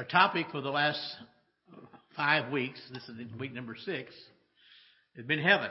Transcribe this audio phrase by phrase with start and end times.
[0.00, 0.98] Our topic for the last
[2.16, 4.10] five weeks, this is week number six,
[5.14, 5.68] has been heaven.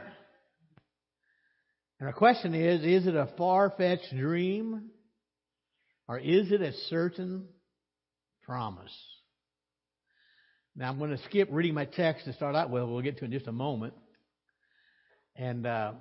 [1.99, 4.91] And our question is is it a far fetched dream
[6.07, 7.47] or is it a certain
[8.43, 8.95] promise?
[10.75, 12.83] Now, I'm going to skip reading my text to start out with.
[12.83, 13.95] We'll get to in just a moment.
[15.35, 15.93] And uh,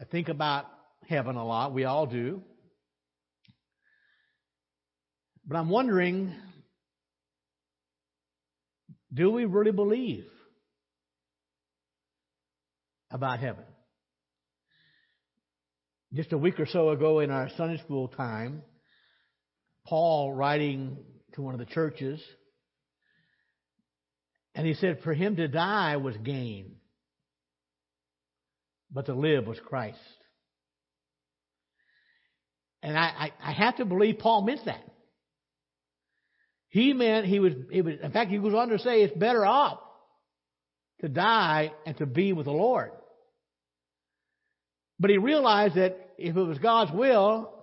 [0.00, 0.64] I think about
[1.06, 1.74] heaven a lot.
[1.74, 2.40] We all do.
[5.46, 6.34] But I'm wondering
[9.12, 10.26] do we really believe
[13.10, 13.64] about heaven?
[16.12, 18.62] Just a week or so ago in our Sunday school time,
[19.86, 20.98] Paul writing
[21.34, 22.20] to one of the churches,
[24.54, 26.76] and he said, For him to die was gain,
[28.90, 29.98] but to live was Christ.
[32.82, 34.84] And I, I, I have to believe Paul meant that.
[36.70, 39.44] He meant he was, he was, in fact, he goes on to say it's better
[39.44, 39.80] off
[41.00, 42.90] to die and to be with the Lord.
[45.00, 47.54] But he realized that if it was God's will,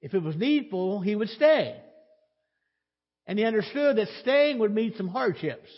[0.00, 1.76] if it was needful, he would stay.
[3.26, 5.68] And he understood that staying would meet some hardships,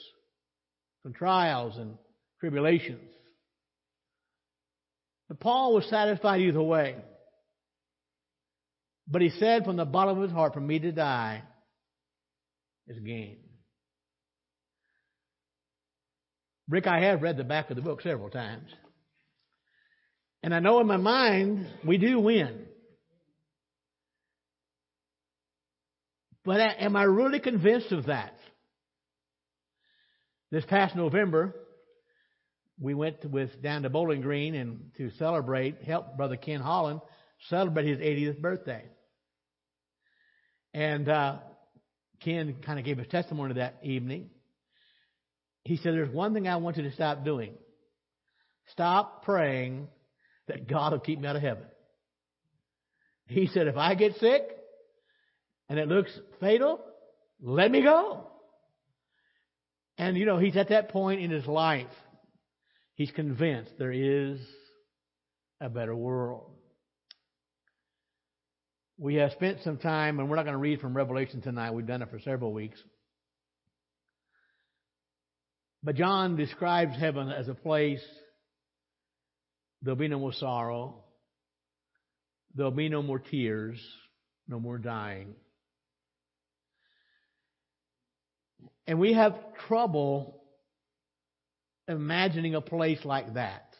[1.02, 1.96] some trials and
[2.40, 3.10] tribulations.
[5.28, 6.96] But Paul was satisfied either way.
[9.08, 11.42] But he said from the bottom of his heart, for me to die
[12.88, 13.38] is gain.
[16.68, 18.70] Rick, I have read the back of the book several times.
[20.42, 22.66] And I know in my mind we do win.
[26.44, 28.34] But am I really convinced of that?
[30.50, 31.54] This past November,
[32.80, 37.00] we went with down to Bowling Green and to celebrate, help Brother Ken Holland
[37.48, 38.84] celebrate his 80th birthday.
[40.74, 41.38] And uh,
[42.24, 44.30] Ken kind of gave a testimony that evening.
[45.64, 47.54] He said, There's one thing I want you to stop doing.
[48.70, 49.88] Stop praying
[50.48, 51.64] that God will keep me out of heaven.
[53.26, 54.42] He said, If I get sick
[55.68, 56.10] and it looks
[56.40, 56.80] fatal,
[57.40, 58.28] let me go.
[59.98, 61.86] And, you know, he's at that point in his life.
[62.94, 64.38] He's convinced there is
[65.60, 66.51] a better world.
[69.02, 71.74] We have spent some time, and we're not going to read from Revelation tonight.
[71.74, 72.78] We've done it for several weeks.
[75.82, 78.00] But John describes heaven as a place
[79.82, 81.02] there'll be no more sorrow,
[82.54, 83.84] there'll be no more tears,
[84.46, 85.34] no more dying.
[88.86, 89.34] And we have
[89.66, 90.44] trouble
[91.88, 93.74] imagining a place like that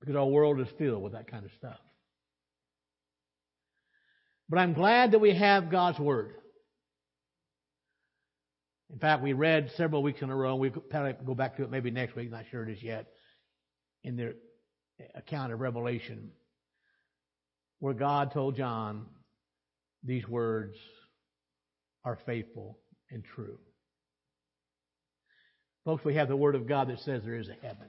[0.00, 1.78] because our world is filled with that kind of stuff.
[4.48, 6.34] But I'm glad that we have God's Word.
[8.92, 11.64] In fact, we read several weeks in a row, and we probably go back to
[11.64, 13.06] it maybe next week, not sure it is yet,
[14.04, 14.36] in the
[15.14, 16.30] account of Revelation,
[17.80, 19.06] where God told John
[20.04, 20.76] these words
[22.04, 22.78] are faithful
[23.10, 23.58] and true.
[25.84, 27.88] Folks, we have the Word of God that says there is a heaven.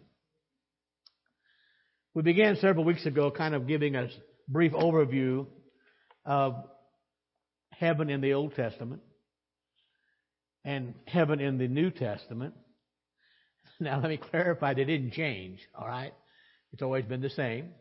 [2.14, 4.08] We began several weeks ago kind of giving a
[4.48, 5.48] brief overview
[6.26, 6.56] of
[7.72, 9.02] heaven in the Old Testament
[10.64, 12.54] and heaven in the New Testament.
[13.78, 16.14] Now, let me clarify, they didn't change, all right?
[16.72, 17.72] It's always been the same.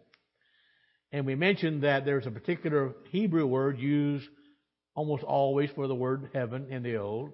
[1.13, 4.29] And we mentioned that there's a particular Hebrew word used
[4.97, 7.31] almost always for the word heaven in the Old,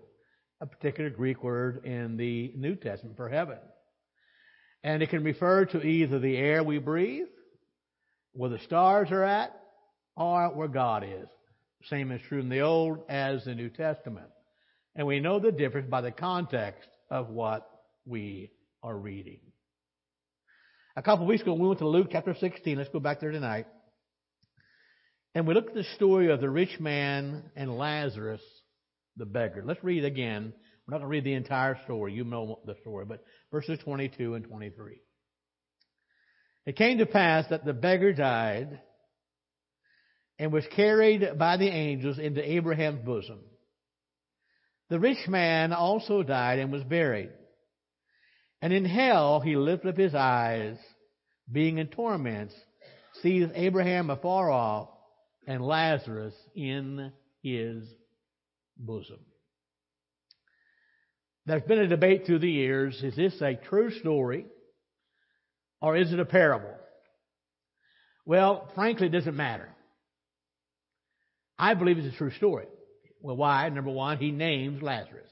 [0.60, 3.56] a particular Greek word in the New Testament for heaven.
[4.82, 7.28] And it can refer to either the air we breathe,
[8.32, 9.59] where the stars are at,
[10.20, 11.28] or where God is.
[11.88, 14.26] Same is true in the Old as the New Testament.
[14.94, 17.69] And we know the difference by the context of what
[18.04, 18.50] we
[18.82, 19.41] are reading.
[20.94, 22.76] A couple of weeks ago, we went to Luke chapter 16.
[22.76, 23.66] Let's go back there tonight.
[25.34, 28.42] And we looked at the story of the rich man and Lazarus,
[29.16, 29.62] the beggar.
[29.64, 30.53] Let's read again.
[30.86, 32.12] We're not going to read the entire story.
[32.12, 35.00] You know the story, but verses 22 and 23.
[36.66, 38.80] It came to pass that the beggar died
[40.41, 43.41] and was carried by the angels into Abraham's bosom.
[44.89, 47.28] The rich man also died and was buried.
[48.63, 50.78] And in hell he lifted up his eyes,
[51.53, 52.54] being in torments,
[53.21, 54.89] sees Abraham afar off
[55.47, 57.13] and Lazarus in
[57.43, 57.84] his
[58.78, 59.21] bosom.
[61.45, 64.47] There's been a debate through the years is this a true story
[65.83, 66.75] or is it a parable?
[68.25, 69.69] Well, frankly, it doesn't matter.
[71.60, 72.65] I believe it's a true story.
[73.21, 73.68] Well, why?
[73.68, 75.30] Number one, he names Lazarus.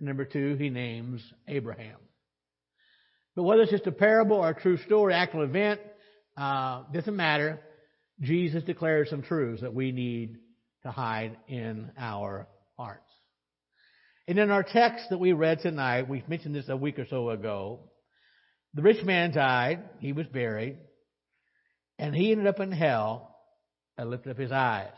[0.00, 1.98] Number two, he names Abraham.
[3.36, 5.80] But whether it's just a parable or a true story, actual event,
[6.36, 7.60] uh, doesn't matter.
[8.20, 10.38] Jesus declares some truths that we need
[10.82, 13.00] to hide in our hearts.
[14.26, 17.30] And in our text that we read tonight, we mentioned this a week or so
[17.30, 17.90] ago.
[18.74, 20.78] The rich man died, he was buried,
[22.00, 23.30] and he ended up in hell
[23.96, 24.90] and lifted up his eyes.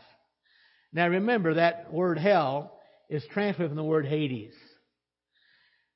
[0.93, 2.79] Now remember that word hell
[3.09, 4.53] is transferred from the word Hades.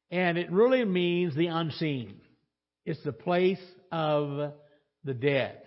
[0.09, 2.19] And it really means the unseen.
[2.85, 3.61] It's the place
[3.91, 4.53] of
[5.03, 5.57] the dead.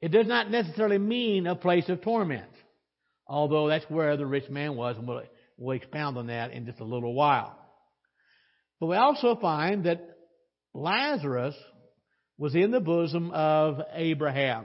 [0.00, 2.50] It does not necessarily mean a place of torment,
[3.26, 5.22] although that's where the rich man was, and we'll,
[5.56, 7.56] we'll expound on that in just a little while.
[8.80, 10.00] But we also find that
[10.74, 11.54] Lazarus
[12.36, 14.64] was in the bosom of Abraham.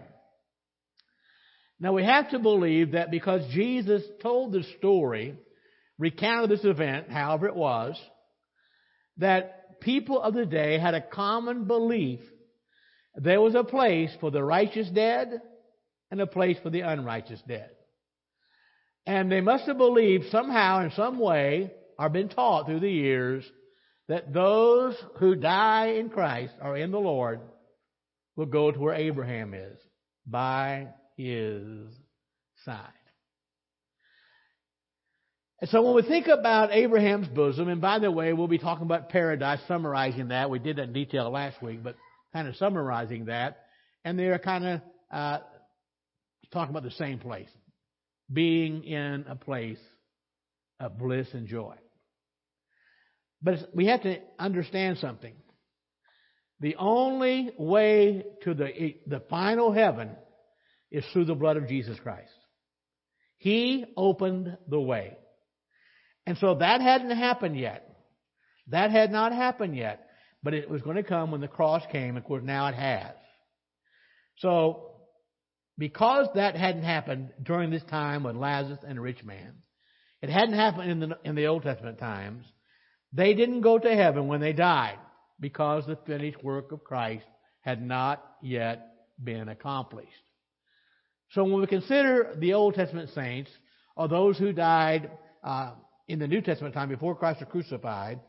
[1.79, 5.35] Now we have to believe that because Jesus told the story,
[5.97, 7.99] recounted this event, however it was,
[9.17, 12.19] that people of the day had a common belief
[13.17, 15.41] there was a place for the righteous dead
[16.11, 17.71] and a place for the unrighteous dead.
[19.07, 23.43] And they must have believed somehow, in some way, or been taught through the years,
[24.07, 27.41] that those who die in Christ or in the Lord
[28.35, 29.79] will go to where Abraham is,
[30.25, 31.91] by his
[32.63, 32.93] side.
[35.59, 38.85] And so when we think about Abraham's bosom, and by the way, we'll be talking
[38.85, 40.51] about paradise, summarizing that.
[40.51, 41.95] We did that in detail last week, but
[42.31, 43.65] kind of summarizing that,
[44.05, 44.81] and they're kind of
[45.11, 45.39] uh,
[46.53, 47.49] talking about the same place,
[48.31, 49.79] being in a place
[50.79, 51.75] of bliss and joy.
[53.41, 55.33] But we have to understand something.
[56.59, 60.11] The only way to the, the final heaven
[60.91, 62.31] is through the blood of Jesus Christ.
[63.37, 65.17] He opened the way.
[66.25, 67.83] And so that hadn't happened yet.
[68.67, 70.07] That had not happened yet.
[70.43, 72.17] But it was going to come when the cross came.
[72.17, 73.13] Of course, now it has.
[74.37, 74.91] So,
[75.77, 79.55] because that hadn't happened during this time with Lazarus and the rich man,
[80.21, 82.45] it hadn't happened in the, in the Old Testament times,
[83.13, 84.97] they didn't go to heaven when they died
[85.39, 87.25] because the finished work of Christ
[87.61, 88.87] had not yet
[89.23, 90.11] been accomplished.
[91.31, 93.51] So when we consider the Old Testament saints,
[93.95, 95.11] or those who died
[95.43, 95.71] uh,
[96.07, 98.19] in the New Testament time before Christ was crucified,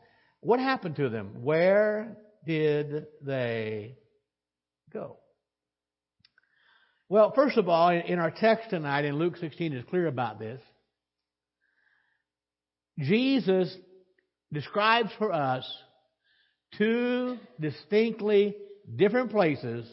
[0.41, 1.43] what happened to them?
[1.43, 3.95] Where did they
[4.91, 5.17] go?
[7.07, 10.61] Well, first of all, in our text tonight, in Luke 16 is clear about this.
[12.99, 13.75] Jesus
[14.51, 15.65] describes for us
[16.77, 18.55] two distinctly
[18.95, 19.87] different places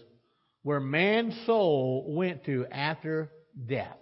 [0.67, 3.31] where man's soul went to after
[3.69, 3.99] death.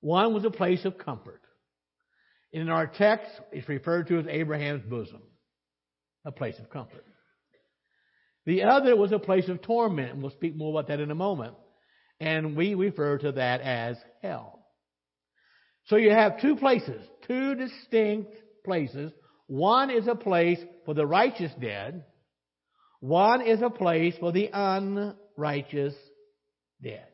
[0.00, 1.42] One was a place of comfort.
[2.50, 5.20] In our text, it's referred to as Abraham's bosom,
[6.24, 7.04] a place of comfort.
[8.46, 11.14] The other was a place of torment, and we'll speak more about that in a
[11.14, 11.52] moment.
[12.18, 14.64] And we refer to that as hell.
[15.88, 18.32] So you have two places, two distinct
[18.64, 19.12] places.
[19.46, 22.06] One is a place for the righteous dead.
[23.02, 25.94] One is a place for the unrighteous
[26.80, 27.08] dead.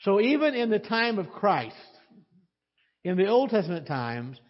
[0.00, 1.76] So even in the time of Christ,
[3.04, 4.40] in the Old Testament times,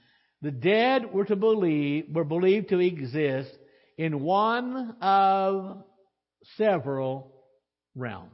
[0.43, 3.51] the dead were to believe were believed to exist
[3.97, 5.83] in one of
[6.57, 7.35] several
[7.97, 8.31] realms.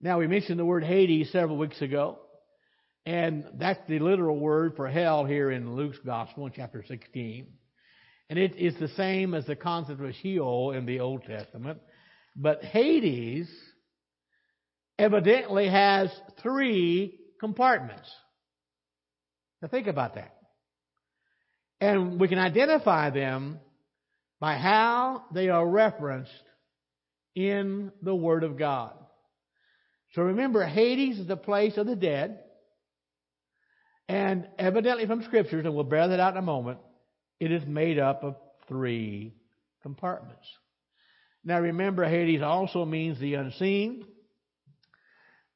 [0.00, 2.20] Now we mentioned the word Hades several weeks ago,
[3.04, 7.48] and that's the literal word for hell here in Luke's Gospel in chapter 16.
[8.30, 11.80] And it is the same as the concept of Sheol in the Old Testament.
[12.36, 13.50] But Hades
[14.96, 18.08] evidently has three compartments.
[19.60, 20.32] Now think about that.
[21.80, 23.58] And we can identify them
[24.38, 26.30] by how they are referenced
[27.34, 28.92] in the Word of God.
[30.14, 32.38] So remember, Hades is the place of the dead.
[34.08, 36.78] And evidently from scriptures, and we'll bear that out in a moment,
[37.40, 38.36] it is made up of
[38.68, 39.34] three
[39.82, 40.46] compartments.
[41.42, 44.04] Now remember, Hades also means the unseen.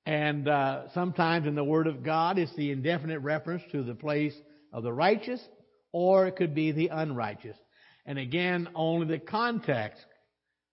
[0.07, 4.35] And uh, sometimes in the Word of God, it's the indefinite reference to the place
[4.73, 5.41] of the righteous,
[5.93, 7.57] or it could be the unrighteous.
[8.05, 10.05] And again, only the context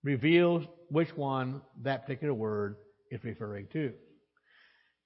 [0.03, 2.75] reveals which one that particular word
[3.09, 3.93] is referring to.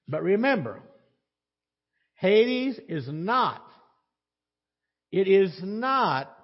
[0.08, 0.82] But remember,
[2.16, 3.64] Hades is not,
[5.12, 6.36] it is not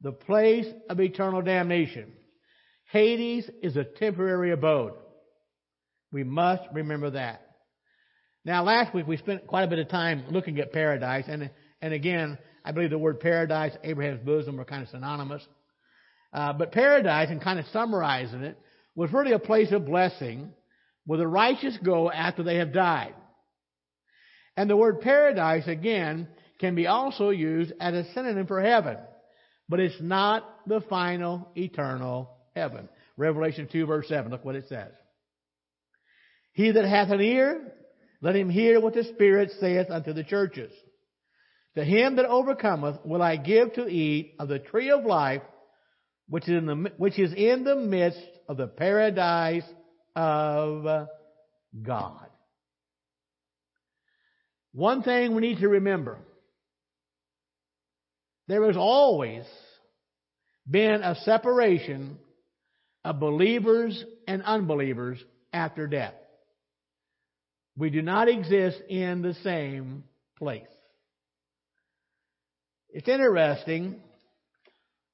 [0.00, 2.12] the place of eternal damnation.
[2.90, 4.94] Hades is a temporary abode.
[6.12, 7.46] We must remember that.
[8.44, 11.50] Now, last week we spent quite a bit of time looking at paradise, and
[11.82, 15.46] and again, I believe the word paradise, Abraham's bosom, are kind of synonymous.
[16.32, 18.58] Uh, but paradise, and kind of summarizing it,
[18.94, 20.52] was really a place of blessing
[21.06, 23.14] where the righteous go after they have died.
[24.56, 26.28] And the word paradise, again,
[26.60, 28.98] can be also used as a synonym for heaven.
[29.68, 32.88] But it's not the final eternal heaven.
[33.16, 34.92] Revelation 2 verse 7, look what it says.
[36.52, 37.72] He that hath an ear,
[38.20, 40.72] let him hear what the Spirit saith unto the churches.
[41.76, 45.42] To him that overcometh will I give to eat of the tree of life,
[46.28, 49.64] which is in the, which is in the midst of the paradise
[50.16, 51.08] of
[51.80, 52.26] God.
[54.72, 56.18] One thing we need to remember.
[58.50, 59.44] There has always
[60.68, 62.18] been a separation
[63.04, 66.14] of believers and unbelievers after death.
[67.76, 70.02] We do not exist in the same
[70.36, 70.66] place.
[72.88, 74.00] It's interesting.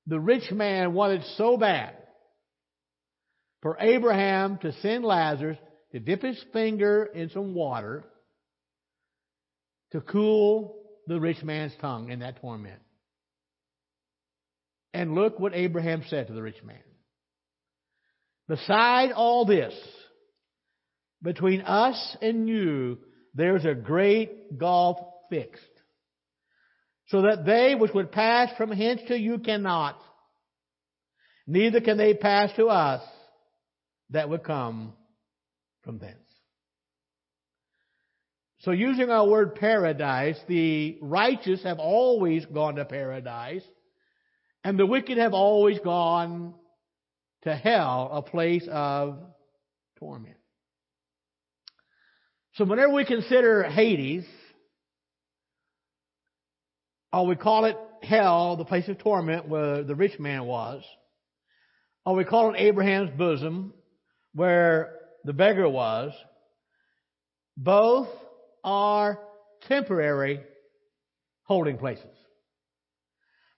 [0.06, 1.94] The rich man wanted so bad
[3.60, 5.58] for Abraham to send Lazarus
[5.92, 8.02] to dip his finger in some water
[9.92, 12.80] to cool the rich man's tongue in that torment.
[14.96, 16.80] And look what Abraham said to the rich man.
[18.48, 19.74] Beside all this,
[21.22, 22.96] between us and you,
[23.34, 24.96] there's a great gulf
[25.28, 25.60] fixed
[27.08, 30.00] so that they which would pass from hence to you cannot,
[31.46, 33.02] neither can they pass to us
[34.10, 34.94] that would come
[35.82, 36.16] from thence.
[38.60, 43.62] So using our word paradise, the righteous have always gone to paradise,
[44.66, 46.52] and the wicked have always gone
[47.42, 49.16] to hell, a place of
[50.00, 50.38] torment.
[52.54, 54.24] So whenever we consider Hades,
[57.12, 60.82] or we call it hell, the place of torment where the rich man was.
[62.04, 63.72] Or we call it Abraham's bosom,
[64.34, 66.12] where the beggar was.
[67.56, 68.08] Both
[68.64, 69.20] are
[69.68, 70.40] temporary
[71.44, 72.15] holding places.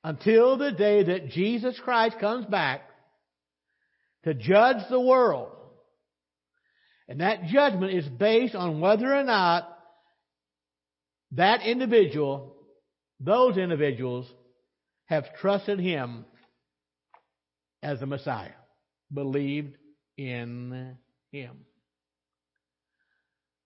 [0.04, 2.82] Until the day that Jesus Christ comes back
[4.24, 5.52] to judge the world.
[7.08, 9.68] And that judgment is based on whether or not
[11.32, 12.54] that individual
[13.20, 14.26] those individuals
[15.06, 16.24] have trusted Him
[17.82, 18.52] as the Messiah,
[19.12, 19.76] believed
[20.16, 20.96] in
[21.32, 21.64] Him.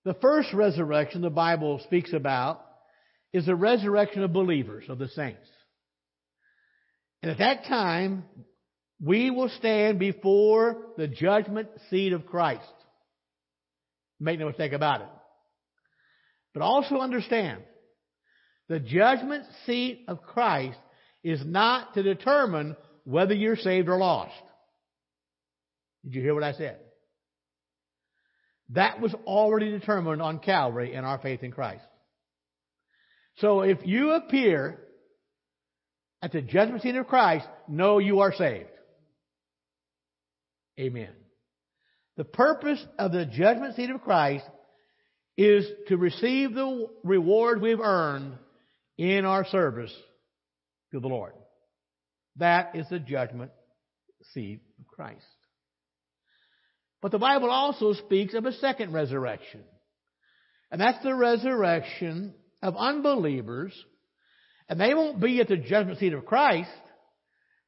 [0.04, 2.64] The first resurrection the Bible speaks about
[3.32, 5.48] is the resurrection of believers, of the saints.
[7.22, 8.24] And at that time,
[9.00, 12.62] we will stand before the judgment seat of Christ.
[14.20, 15.08] Make no mistake about it.
[16.54, 17.62] But also understand
[18.68, 20.78] the judgment seat of Christ
[21.24, 24.32] is not to determine whether you're saved or lost.
[26.04, 26.78] Did you hear what I said?
[28.70, 31.84] That was already determined on Calvary in our faith in Christ.
[33.38, 34.78] So if you appear
[36.22, 38.68] at the judgment seat of Christ, know you are saved.
[40.78, 41.10] Amen.
[42.16, 44.44] The purpose of the judgment seat of Christ
[45.36, 48.34] is to receive the reward we've earned
[48.98, 49.94] in our service
[50.92, 51.32] to the Lord.
[52.36, 53.50] That is the judgment
[54.32, 55.24] seat of Christ.
[57.00, 59.62] But the Bible also speaks of a second resurrection.
[60.70, 63.72] And that's the resurrection of unbelievers.
[64.72, 66.70] And they won't be at the judgment seat of Christ.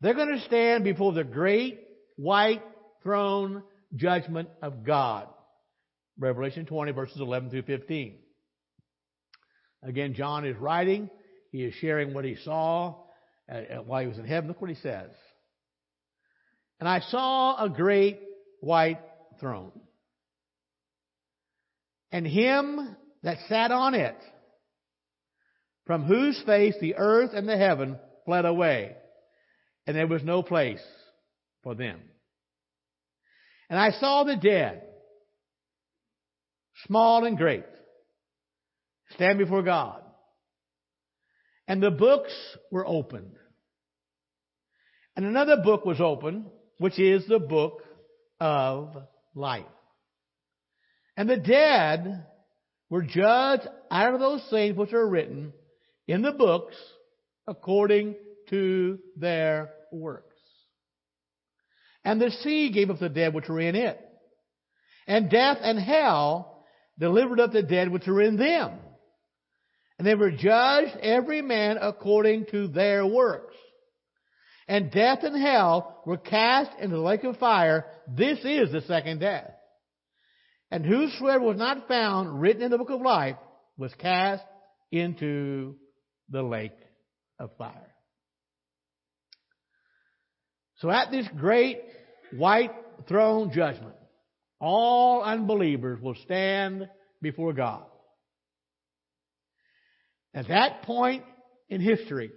[0.00, 1.78] They're going to stand before the great
[2.16, 2.62] white
[3.02, 3.62] throne
[3.94, 5.28] judgment of God.
[6.18, 8.16] Revelation 20 verses 11 through 15.
[9.82, 11.11] Again, John is writing.
[11.52, 12.94] He is sharing what he saw
[13.84, 14.49] while he was in heaven.
[14.49, 15.11] Look what he says.
[16.80, 18.18] And I saw a great
[18.61, 19.02] white
[19.40, 19.73] throne,
[22.11, 24.16] and him that sat on it,
[25.86, 28.96] from whose face the earth and the heaven fled away,
[29.86, 30.82] and there was no place
[31.62, 32.00] for them.
[33.68, 34.82] And I saw the dead,
[36.86, 37.64] small and great,
[39.14, 40.02] stand before God.
[41.66, 42.32] And the books
[42.70, 43.36] were opened.
[45.16, 46.46] And another book was opened,
[46.78, 47.82] which is the book
[48.40, 48.96] of
[49.34, 49.64] life.
[51.16, 52.26] And the dead
[52.90, 55.52] were judged out of those things which are written
[56.06, 56.75] in the books
[57.46, 58.16] according
[58.50, 60.37] to their works.
[62.04, 63.99] And the sea gave up the dead which were in it.
[65.06, 66.64] And death and hell
[66.99, 68.73] delivered up the dead which were in them.
[69.99, 73.54] And they were judged every man according to their works.
[74.66, 77.87] And death and hell were cast into the lake of fire.
[78.08, 79.50] This is the second death.
[80.70, 83.37] And whosoever was not found written in the book of life
[83.76, 84.42] was cast
[84.90, 85.76] into
[86.28, 86.76] the lake
[87.38, 87.94] of fire.
[90.78, 91.80] So at this great
[92.32, 92.72] white
[93.08, 93.94] throne judgment,
[94.60, 96.88] all unbelievers will stand
[97.22, 97.84] before God.
[100.34, 101.24] At that point
[101.68, 102.32] in history,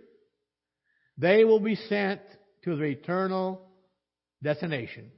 [1.17, 2.21] they will be sent
[2.63, 3.61] to their eternal
[4.43, 5.11] destination.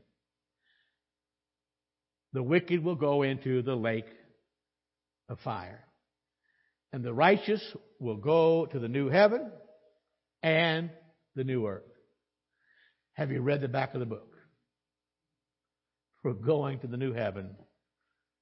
[2.32, 4.08] The wicked will go into the lake
[5.28, 5.84] of fire.
[6.92, 7.62] And the righteous
[8.00, 9.52] will go to the new heaven
[10.42, 10.90] and
[11.36, 11.84] the new earth.
[13.14, 14.34] Have you read the back of the book?
[16.24, 17.56] For going to the new heaven,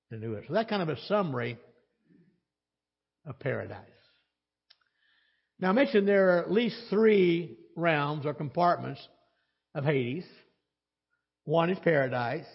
[0.10, 0.46] the new earth.
[0.48, 1.58] So that kind of a summary
[3.26, 3.82] of paradise.
[5.60, 9.06] Now I mentioned there are at least three realms or compartments
[9.76, 10.26] of Hades.
[11.44, 12.46] One is paradise.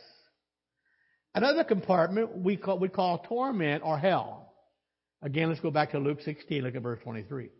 [1.34, 4.51] Another compartment we call, we call torment or hell.
[5.22, 7.50] Again, let's go back to Luke 16, look at verse 23.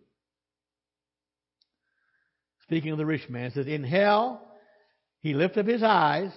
[2.64, 4.45] Speaking of the rich man, it says, In hell
[5.21, 6.33] he lifted up his eyes,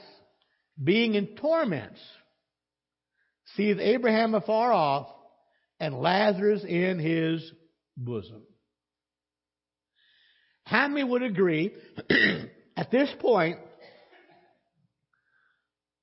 [0.81, 1.99] being in torments,
[3.55, 5.07] seeth Abraham afar off,
[5.79, 7.51] and Lazarus in his
[7.97, 8.43] bosom.
[10.71, 11.73] Many would agree
[12.77, 13.57] at this point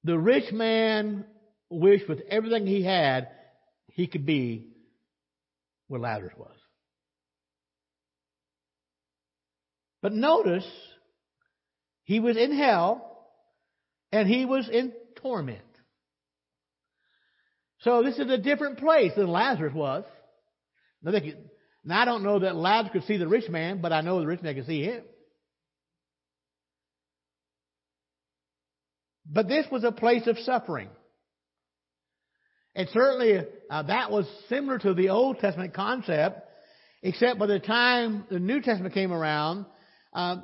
[0.04, 1.24] the rich man
[1.70, 3.28] wished with everything he had
[3.88, 4.71] he could be
[5.92, 6.56] where Lazarus was.
[10.00, 10.66] But notice,
[12.04, 13.28] he was in hell
[14.10, 15.60] and he was in torment.
[17.80, 20.04] So this is a different place than Lazarus was.
[21.02, 21.50] Now, could,
[21.84, 24.26] now I don't know that Lazarus could see the rich man, but I know the
[24.26, 25.04] rich man could see him.
[29.26, 30.88] But this was a place of suffering.
[32.74, 36.40] And certainly uh, that was similar to the Old Testament concept,
[37.02, 39.66] except by the time the New Testament came around,
[40.12, 40.36] uh,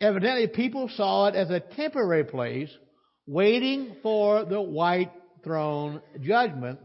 [0.00, 2.70] evidently people saw it as a temporary place
[3.26, 5.10] waiting for the white
[5.42, 6.78] throne judgment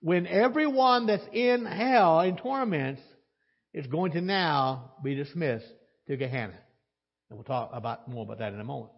[0.00, 3.02] when everyone that's in hell, in torments,
[3.74, 5.66] is going to now be dismissed
[6.06, 6.58] to Gehenna.
[7.28, 8.92] And we'll talk about more about that in a moment.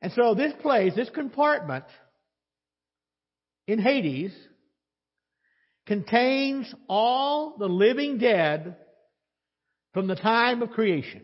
[0.00, 1.84] And so this place, this compartment
[3.66, 4.32] in Hades,
[5.86, 8.76] contains all the living dead
[9.92, 11.22] from the time of creation.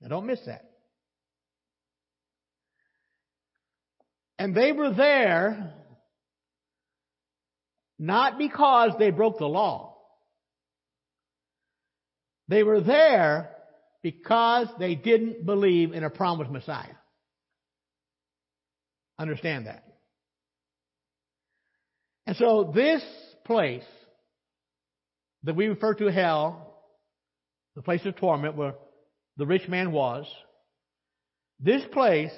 [0.00, 0.70] Now don't miss that.
[4.38, 5.72] And they were there
[7.98, 9.96] not because they broke the law.
[12.48, 13.50] They were there
[14.02, 16.94] because they didn't believe in a promised Messiah.
[19.18, 19.85] Understand that.
[22.26, 23.02] And so this
[23.44, 23.84] place
[25.44, 26.82] that we refer to hell,
[27.76, 28.74] the place of torment where
[29.36, 30.26] the rich man was,
[31.60, 32.32] this place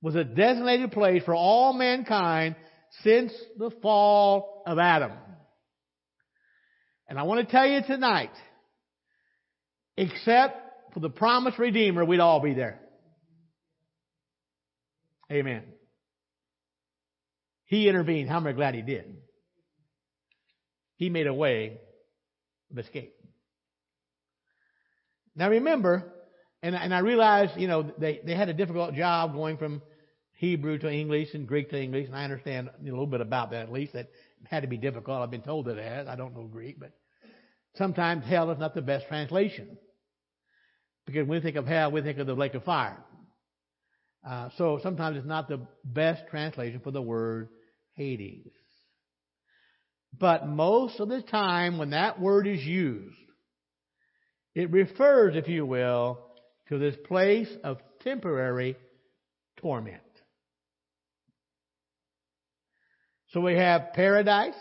[0.00, 2.56] was a designated place for all mankind
[3.02, 5.12] since the fall of Adam.
[7.08, 8.32] And I want to tell you tonight,
[9.96, 12.80] except for the promised Redeemer, we'd all be there.
[15.30, 15.62] Amen.
[17.72, 18.28] He intervened.
[18.28, 19.16] How I glad he did?
[20.96, 21.80] He made a way
[22.70, 23.14] of escape.
[25.34, 26.12] Now remember,
[26.62, 29.80] and, and I realize, you know, they, they had a difficult job going from
[30.34, 33.62] Hebrew to English and Greek to English, and I understand a little bit about that
[33.62, 33.94] at least.
[33.94, 34.10] That
[34.50, 35.22] had to be difficult.
[35.22, 36.06] I've been told that it has.
[36.08, 36.92] I don't know Greek, but
[37.76, 39.78] sometimes hell is not the best translation.
[41.06, 43.02] Because when we think of hell, we think of the lake of fire.
[44.28, 47.48] Uh, so sometimes it's not the best translation for the word
[48.02, 48.50] Hades.
[50.18, 53.16] But most of the time when that word is used,
[54.54, 56.18] it refers, if you will,
[56.68, 58.76] to this place of temporary
[59.58, 60.02] torment.
[63.28, 64.52] So we have paradise,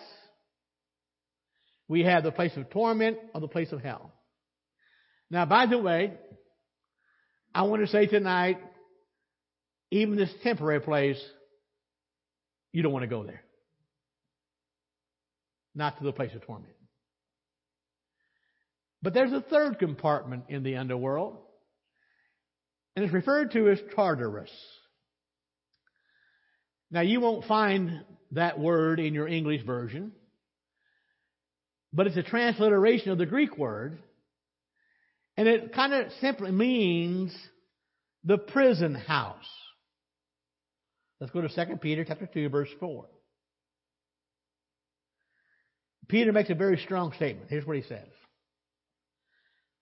[1.87, 4.13] we have the place of torment, or the place of hell.
[5.29, 6.13] Now, by the way,
[7.53, 8.59] I want to say tonight,
[9.89, 11.21] even this temporary place,
[12.71, 13.43] you don't want to go there.
[15.73, 16.73] Not to the place of torment.
[19.01, 21.37] But there's a third compartment in the underworld,
[22.95, 24.51] and it's referred to as Tartarus.
[26.91, 30.11] Now, you won't find that word in your English version,
[31.93, 33.97] but it's a transliteration of the Greek word,
[35.35, 37.35] and it kind of simply means
[38.23, 39.49] the prison house.
[41.21, 43.05] Let's go to 2 Peter chapter 2 verse 4.
[46.07, 47.47] Peter makes a very strong statement.
[47.47, 48.07] Here's what he says.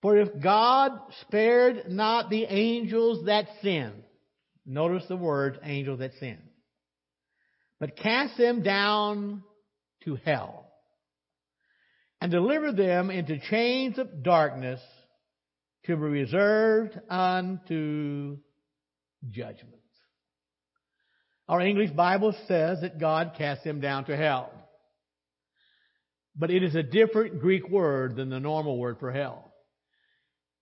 [0.02, 4.02] For if God spared not the angels that sinned,
[4.66, 6.46] notice the word angels that sinned,
[7.80, 9.42] but cast them down
[10.04, 10.66] to hell
[12.20, 14.80] and delivered them into chains of darkness
[15.86, 18.36] to be reserved unto
[19.30, 19.79] judgment.
[21.50, 24.52] Our English Bible says that God cast them down to hell.
[26.36, 29.52] But it is a different Greek word than the normal word for hell.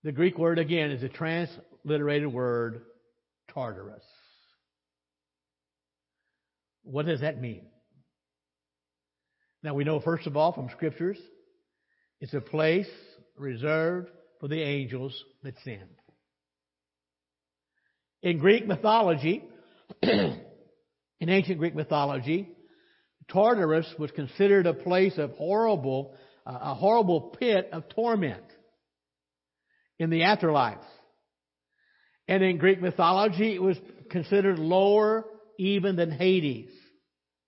[0.02, 2.80] The Greek word, again, is a transliterated word,
[3.52, 4.02] Tartarus.
[6.84, 7.66] What does that mean?
[9.62, 11.18] Now we know, first of all, from scriptures,
[12.22, 12.88] it's a place
[13.36, 14.08] reserved
[14.40, 15.84] for the angels that sin.
[18.22, 19.44] In Greek mythology,
[21.20, 22.48] in ancient Greek mythology,
[23.28, 26.14] Tartarus was considered a place of horrible,
[26.46, 28.44] uh, a horrible pit of torment
[29.98, 30.78] in the afterlife.
[32.26, 33.76] And in Greek mythology, it was
[34.10, 35.24] considered lower
[35.58, 36.70] even than Hades,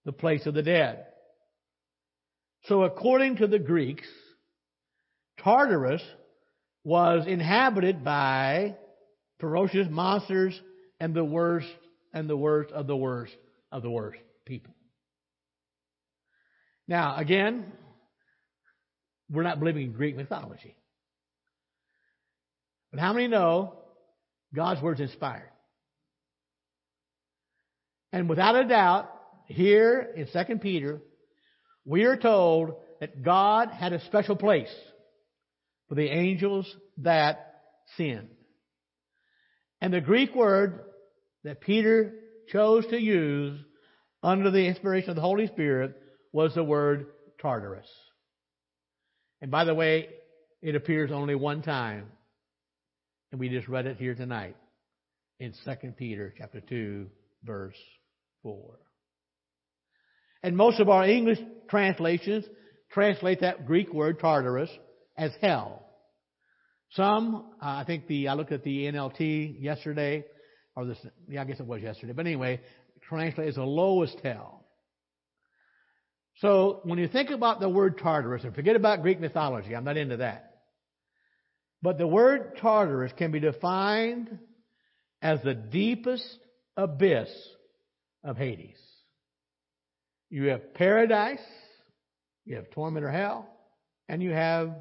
[0.05, 1.07] the place of the dead.
[2.65, 4.09] So according to the Greeks,
[5.43, 6.03] Tartarus
[6.85, 8.77] was inhabited by
[9.39, 10.61] ferocious monsters
[10.99, 11.69] and the worst
[12.13, 13.35] and the worst of the worst
[13.73, 14.75] of the worst people.
[16.89, 17.73] Now, again,
[19.31, 20.77] we're not believing in Greek mythology.
[22.91, 23.79] But how many know
[24.55, 25.51] God's word's inspired?
[28.13, 29.09] And without a doubt,
[29.47, 31.01] here in 2 Peter,
[31.85, 34.75] we are told that God had a special place
[35.89, 37.55] for the angels that
[37.97, 38.29] sinned.
[39.81, 40.81] And the Greek word
[41.45, 42.15] that Peter
[42.53, 43.59] chose to use
[44.23, 45.95] under the inspiration of the Holy Spirit
[46.33, 47.07] was the word
[47.41, 47.89] Tartarus.
[49.41, 50.09] And by the way,
[50.63, 52.07] it appears only one time.
[53.33, 54.57] And we just read it here tonight
[55.39, 57.07] in 2 Peter chapter 2
[57.45, 57.77] verse
[58.43, 58.79] 4.
[60.43, 62.45] And most of our English translations
[62.91, 64.71] translate that Greek word Tartarus
[65.17, 65.87] as hell.
[66.93, 70.25] Some, I think the, I looked at the NLT yesterday,
[70.77, 72.61] or this, yeah, I guess it was yesterday, but anyway,
[73.03, 74.65] translate as the lowest hell.
[76.37, 79.97] So when you think about the word Tartarus, and forget about Greek mythology, I'm not
[79.97, 80.55] into that.
[81.83, 84.39] But the word Tartarus can be defined
[85.23, 86.39] as the deepest
[86.77, 87.29] abyss
[88.25, 88.79] of Hades.
[90.31, 91.39] You have paradise,
[92.45, 93.49] you have torment or hell,
[94.09, 94.75] and you have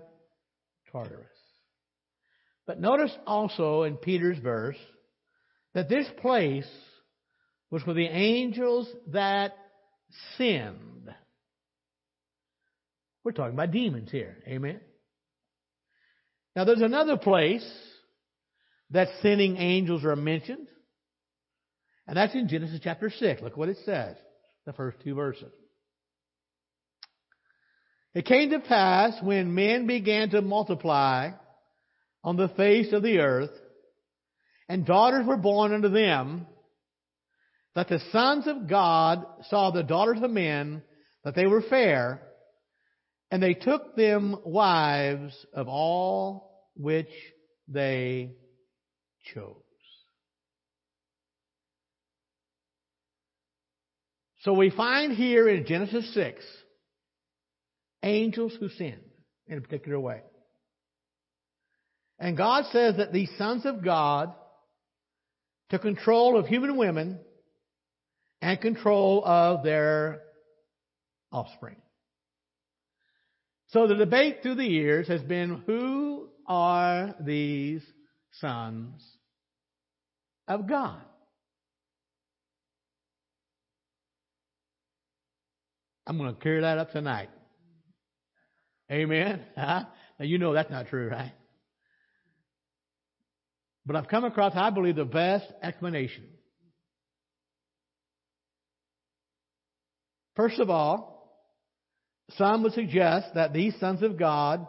[0.92, 1.26] Tartarus.
[2.68, 4.78] But notice also in Peter's verse
[5.80, 6.68] that this place
[7.72, 9.56] was for the angels that
[10.38, 11.10] sinned.
[13.24, 14.36] We're talking about demons here.
[14.46, 14.82] Amen.
[16.54, 17.66] Now there's another place
[18.90, 20.68] that sinning angels are mentioned.
[22.08, 23.42] And that's in Genesis chapter 6.
[23.42, 24.18] Look what it says.
[24.66, 25.54] The first two verses.
[28.14, 31.30] It came to pass when men began to multiply
[32.22, 33.52] on the face of the earth,
[34.70, 36.46] and daughters were born unto them,
[37.74, 40.84] that the sons of God saw the daughters of men,
[41.24, 42.22] that they were fair,
[43.32, 47.10] and they took them wives of all which
[47.68, 48.36] they
[49.34, 49.56] chose.
[54.42, 56.46] So we find here in Genesis 6
[58.04, 59.02] angels who sinned
[59.48, 60.22] in a particular way.
[62.20, 64.34] And God says that these sons of God
[65.70, 67.20] took control of human women
[68.42, 70.22] and control of their
[71.32, 71.76] offspring.
[73.68, 77.84] So the debate through the years has been who are these
[78.32, 79.04] sons
[80.48, 81.02] of God?
[86.08, 87.30] I'm going to clear that up tonight.
[88.92, 89.42] Amen.
[89.56, 89.84] Huh?
[90.18, 91.34] Now you know that's not true, right?
[93.90, 96.26] But I've come across, I believe, the best explanation.
[100.36, 101.44] First of all,
[102.38, 104.68] some would suggest that these sons of God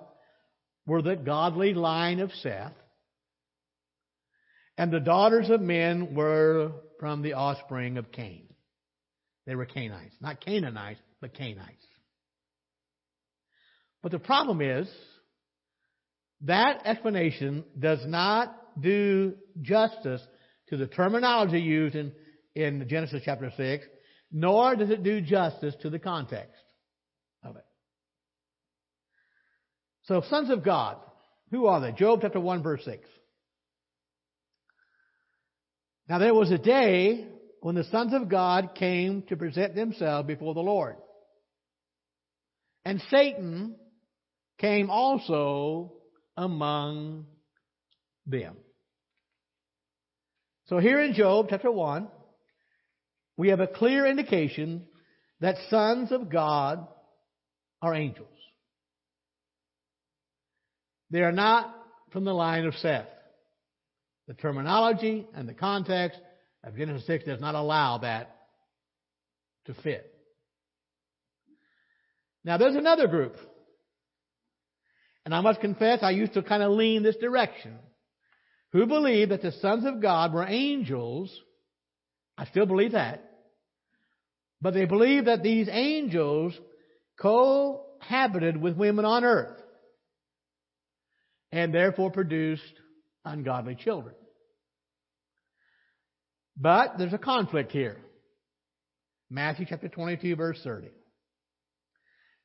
[0.86, 2.72] were the godly line of Seth,
[4.78, 8.46] and the daughters of men were from the offspring of Cain.
[9.46, 10.18] They were Cainites.
[10.22, 11.84] Not Canaanites, but Cainites.
[14.02, 14.88] But the problem is,
[16.46, 20.22] that explanation does not do justice
[20.68, 22.12] to the terminology used in,
[22.54, 23.84] in Genesis chapter 6,
[24.32, 26.62] nor does it do justice to the context
[27.44, 27.64] of it.
[30.02, 30.96] So, sons of God,
[31.50, 31.92] who are they?
[31.92, 33.06] Job chapter 1, verse 6.
[36.08, 37.26] Now, there was a day
[37.60, 40.96] when the sons of God came to present themselves before the Lord.
[42.84, 43.76] And Satan
[44.58, 45.92] came also
[46.36, 47.26] among
[48.26, 48.56] them.
[50.70, 52.06] So here in Job chapter 1,
[53.36, 54.86] we have a clear indication
[55.40, 56.86] that sons of God
[57.82, 58.28] are angels.
[61.10, 61.74] They are not
[62.12, 63.08] from the line of Seth.
[64.28, 66.20] The terminology and the context
[66.62, 68.36] of Genesis 6 does not allow that
[69.66, 70.14] to fit.
[72.44, 73.34] Now there's another group.
[75.24, 77.76] And I must confess, I used to kind of lean this direction.
[78.72, 81.36] Who believed that the sons of God were angels.
[82.38, 83.24] I still believe that.
[84.62, 86.58] But they believed that these angels
[87.20, 89.60] cohabited with women on earth
[91.52, 92.62] and therefore produced
[93.24, 94.14] ungodly children.
[96.56, 97.96] But there's a conflict here.
[99.30, 100.88] Matthew chapter 22 verse 30.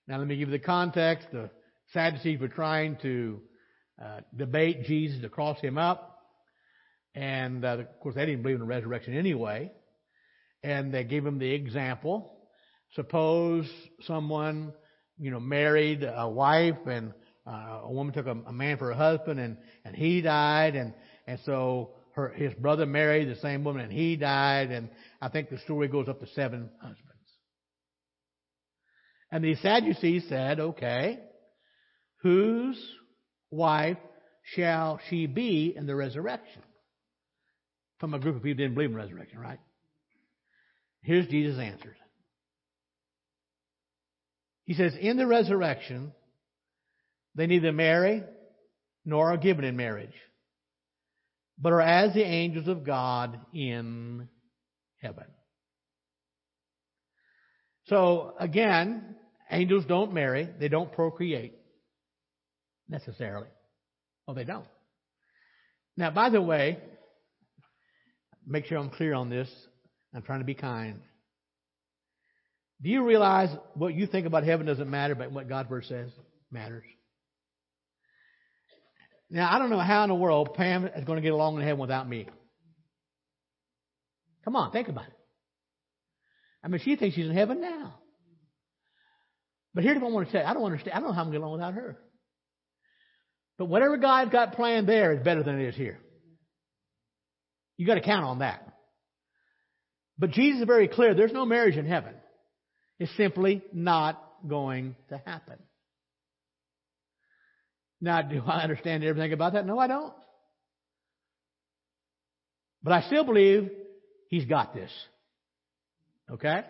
[0.08, 1.28] Now let me give you the context.
[1.32, 1.50] The
[1.92, 3.42] Sadducees were trying to
[4.04, 6.15] uh, debate Jesus to cross him up.
[7.16, 9.72] And uh, of course, they didn't believe in the resurrection anyway.
[10.64, 12.38] And they gave him the example.
[12.94, 13.70] Suppose
[14.02, 14.74] someone,
[15.18, 17.14] you know, married a wife and
[17.48, 20.94] uh, a woman took a, a man for a husband and, and he died and,
[21.28, 24.90] and so her, his brother married the same woman and he died and
[25.22, 27.02] I think the story goes up to seven husbands.
[29.32, 31.20] And the Sadducees said, okay,
[32.22, 32.82] whose
[33.52, 33.98] wife
[34.56, 36.62] shall she be in the resurrection?
[38.06, 39.58] From a group of people who didn't believe in resurrection, right?
[41.02, 41.98] Here's Jesus' answer.
[44.66, 46.12] He says, in the resurrection,
[47.34, 48.22] they neither marry
[49.06, 50.14] nor are given in marriage,
[51.58, 54.30] but are as the angels of God in
[55.02, 55.26] heaven.
[57.88, 59.16] So again,
[59.50, 61.56] angels don't marry, they don't procreate
[62.88, 63.48] necessarily.
[64.28, 64.68] Oh, they don't.
[65.98, 66.78] Now, by the way,
[68.46, 69.50] make sure I'm clear on this.
[70.14, 71.02] I'm trying to be kind.
[72.82, 76.10] Do you realize what you think about heaven doesn't matter, but what God's Word says
[76.52, 76.84] matters?
[79.30, 81.64] Now, I don't know how in the world Pam is going to get along in
[81.64, 82.28] heaven without me.
[84.44, 85.14] Come on, think about it.
[86.64, 88.00] I mean, she thinks she's in heaven now.
[89.74, 90.44] But here's what I want to say.
[90.44, 90.96] I don't understand.
[90.96, 91.98] I don't know how I'm going to get along without her.
[93.58, 96.00] But whatever God's got planned there is better than it is here.
[97.78, 98.76] You got to count on that.
[100.18, 101.14] But Jesus is very clear.
[101.14, 102.14] There's no marriage in heaven.
[103.00, 105.58] It's simply not going to happen.
[108.00, 109.66] Now, do I understand everything about that?
[109.66, 110.14] No, I don't.
[112.84, 113.70] But I still believe
[114.30, 114.92] he's got this.
[116.32, 116.62] Okay?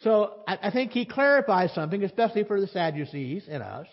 [0.00, 3.86] So I, think he clarifies something, especially for the Sadducees and us.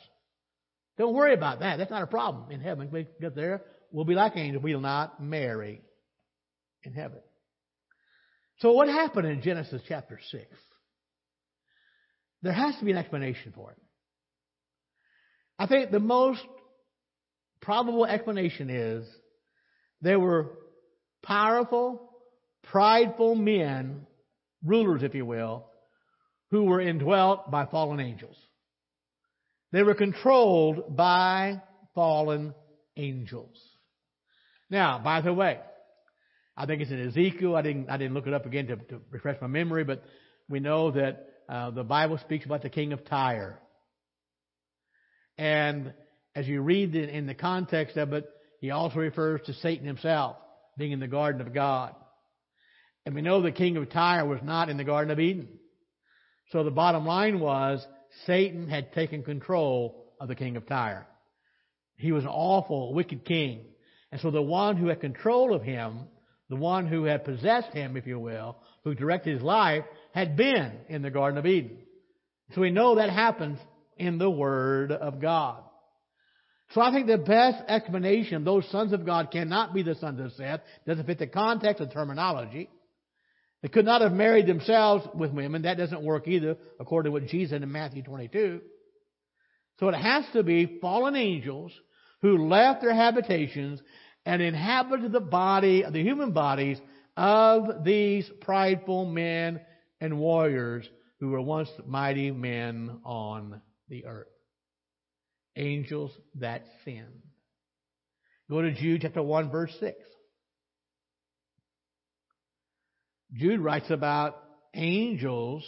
[0.97, 1.77] Don't worry about that.
[1.77, 2.89] That's not a problem in heaven.
[2.91, 4.63] We get there, we'll be like angels.
[4.63, 5.81] We'll not marry
[6.85, 7.19] in heaven.
[8.59, 10.45] So what happened in Genesis chapter 6?
[12.41, 13.77] There has to be an explanation for it.
[15.57, 16.41] I think the most
[17.61, 19.07] probable explanation is
[20.01, 20.51] there were
[21.23, 22.09] powerful,
[22.63, 24.05] prideful men,
[24.63, 25.65] rulers, if you will,
[26.51, 28.37] who were indwelt by fallen angels.
[29.71, 31.61] They were controlled by
[31.95, 32.53] fallen
[32.95, 33.57] angels.
[34.69, 35.59] Now, by the way,
[36.57, 37.55] I think it's in Ezekiel.
[37.55, 40.03] I didn't, I didn't look it up again to, to refresh my memory, but
[40.47, 43.59] we know that uh, the Bible speaks about the king of Tyre.
[45.37, 45.93] And
[46.33, 48.25] as you read in, in the context of it,
[48.61, 50.37] he also refers to Satan himself
[50.77, 51.93] being in the Garden of God.
[53.05, 55.47] And we know the king of Tyre was not in the Garden of Eden.
[56.51, 57.85] So the bottom line was
[58.25, 61.05] Satan had taken control of the king of Tyre.
[61.97, 63.65] He was an awful, wicked king.
[64.11, 66.07] And so the one who had control of him,
[66.49, 70.73] the one who had possessed him, if you will, who directed his life, had been
[70.89, 71.79] in the Garden of Eden.
[72.53, 73.57] So we know that happens
[73.97, 75.63] in the Word of God.
[76.71, 80.33] So I think the best explanation those sons of God cannot be the sons of
[80.33, 80.61] Seth.
[80.85, 82.69] Doesn't fit the context of terminology.
[83.61, 85.63] They could not have married themselves with women.
[85.63, 88.61] That doesn't work either, according to what Jesus said in Matthew 22.
[89.79, 91.71] So it has to be fallen angels
[92.21, 93.81] who left their habitations
[94.25, 96.79] and inhabited the body, the human bodies
[97.15, 99.61] of these prideful men
[100.01, 100.87] and warriors
[101.19, 104.27] who were once mighty men on the earth.
[105.55, 107.21] Angels that sinned.
[108.49, 109.97] Go to Jude chapter 1 verse 6.
[113.33, 114.41] Jude writes about
[114.73, 115.63] angels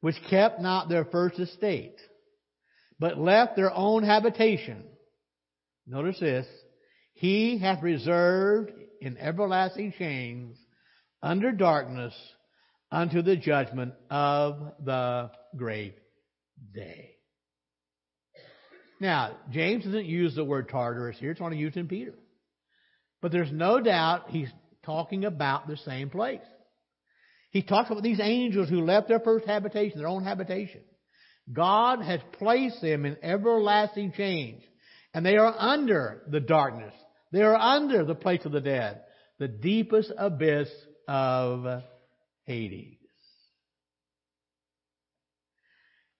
[0.00, 1.96] which kept not their first estate,
[2.98, 4.84] but left their own habitation.
[5.86, 6.46] Notice this.
[7.20, 10.56] He hath reserved in everlasting chains
[11.22, 12.14] under darkness
[12.90, 15.96] unto the judgment of the great
[16.74, 17.10] day.
[19.00, 22.14] Now, James doesn't use the word Tartarus here, it's only used in Peter.
[23.20, 24.48] But there's no doubt he's
[24.82, 26.40] talking about the same place.
[27.50, 30.80] He talks about these angels who left their first habitation, their own habitation.
[31.52, 34.62] God has placed them in everlasting chains,
[35.12, 36.94] and they are under the darkness.
[37.32, 39.02] They are under the place of the dead,
[39.38, 40.68] the deepest abyss
[41.06, 41.82] of
[42.44, 42.98] Hades.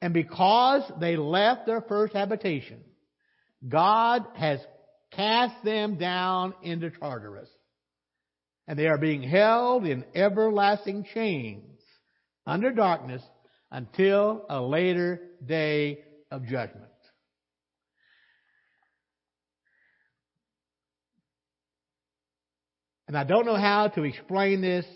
[0.03, 2.81] And because they left their first habitation,
[3.69, 4.61] God has
[5.13, 7.49] cast them down into Tartarus.
[8.67, 11.81] And they are being held in everlasting chains
[12.47, 13.23] under darkness
[13.71, 15.99] until a later day
[16.31, 16.90] of judgment.
[23.11, 24.87] And I don't know how to explain this.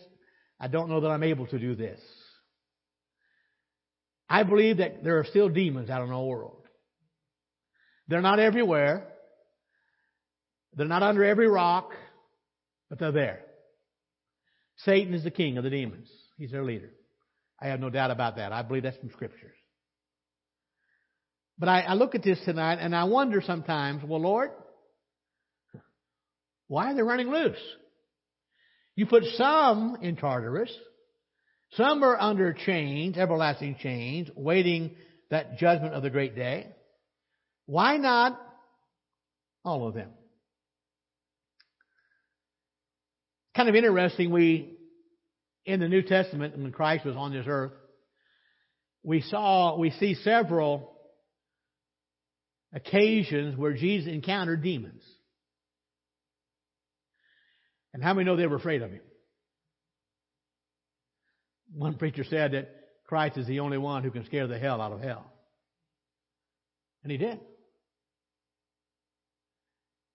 [0.61, 1.99] I don't know that I'm able to do this.
[4.31, 6.63] I believe that there are still demons out in our world.
[8.07, 9.09] They're not everywhere.
[10.77, 11.91] They're not under every rock,
[12.89, 13.41] but they're there.
[14.85, 16.09] Satan is the king of the demons.
[16.39, 16.91] He's their leader.
[17.61, 18.53] I have no doubt about that.
[18.53, 19.57] I believe that's from scriptures.
[21.59, 24.53] But I, I look at this tonight and I wonder sometimes, well, Lord,
[26.69, 27.59] why are they running loose?
[28.97, 30.71] You put some in Tartarus,
[31.73, 34.93] some are under chains, everlasting chains, waiting
[35.31, 36.69] that judgment of the great day.
[37.67, 38.41] Why not
[39.65, 40.11] all of them?
[43.57, 44.77] Kind of interesting, we,
[45.65, 47.73] in the New Testament, when Christ was on this earth,
[49.03, 50.93] we saw, we see several
[52.73, 55.03] occasions where Jesus encountered demons.
[57.95, 59.01] And how many know they were afraid of him?
[61.73, 62.69] One preacher said that
[63.07, 65.25] Christ is the only one who can scare the hell out of hell.
[67.03, 67.41] And he did.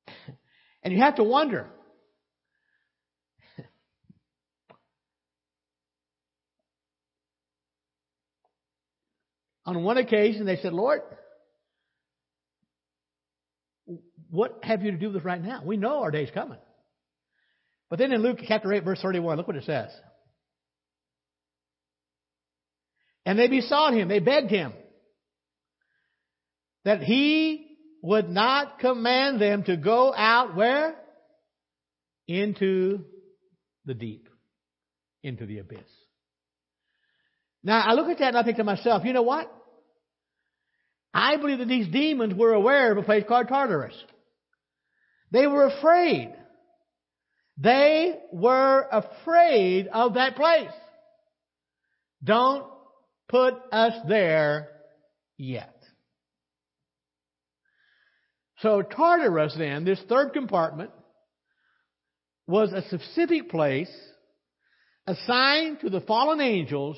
[0.81, 1.67] And you have to wonder.
[9.65, 11.01] On one occasion, they said, Lord,
[14.29, 15.61] what have you to do with right now?
[15.65, 16.59] We know our day's coming.
[17.89, 19.89] But then in Luke chapter 8, verse 31, look what it says.
[23.25, 24.73] And they besought him, they begged him,
[26.85, 30.95] that he would not command them to go out where?
[32.27, 33.05] Into
[33.85, 34.29] the deep,
[35.23, 35.79] into the abyss.
[37.63, 39.51] Now I look at that and I think to myself, you know what?
[41.13, 43.95] I believe that these demons were aware of a place called Tartarus.
[45.31, 46.33] They were afraid.
[47.61, 50.71] They were afraid of that place.
[52.23, 52.65] Don't
[53.27, 54.69] put us there
[55.37, 55.75] yet.
[58.59, 60.91] So Tartarus then, this third compartment,
[62.47, 63.91] was a specific place
[65.05, 66.97] assigned to the fallen angels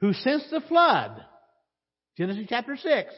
[0.00, 1.22] who since the flood,
[2.18, 3.14] Genesis chapter 6,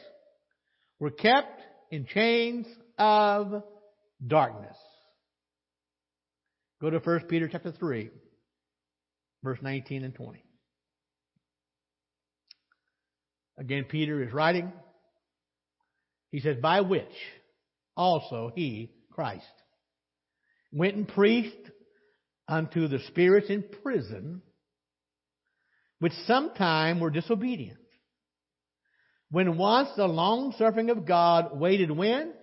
[0.99, 3.63] were kept in chains of
[4.25, 4.77] darkness.
[6.81, 8.09] Go to 1 Peter chapter 3,
[9.43, 10.43] verse 19 and 20.
[13.57, 14.71] Again, Peter is writing.
[16.31, 17.13] He says, by which
[17.95, 19.45] also he, Christ,
[20.73, 21.71] went and preached
[22.47, 24.41] unto the spirits in prison,
[25.99, 27.79] which sometime were disobedient.
[29.31, 32.33] When once the long suffering of God waited when?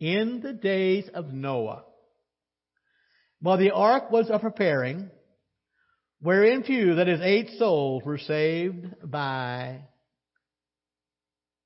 [0.00, 1.84] In the days of Noah.
[3.40, 5.10] While the ark was a preparing,
[6.20, 9.82] wherein few, that is eight souls, were saved by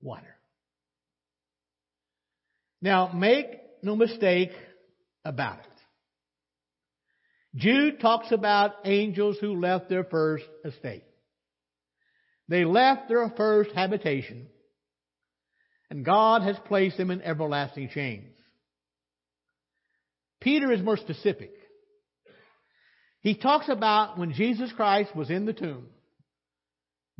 [0.02, 0.36] water.
[2.82, 3.46] Now, make
[3.82, 4.52] no mistake
[5.24, 5.66] about it.
[7.54, 11.04] Jude talks about angels who left their first estate.
[12.48, 14.48] They left their first habitation,
[15.88, 18.34] and God has placed them in everlasting chains.
[20.40, 21.52] Peter is more specific.
[23.22, 25.86] He talks about when Jesus Christ was in the tomb.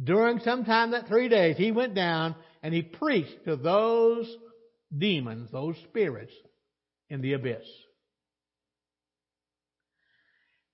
[0.02, 4.26] During some time that three days, he went down and he preached to those
[4.96, 6.32] demons, those spirits
[7.10, 7.66] in the abyss.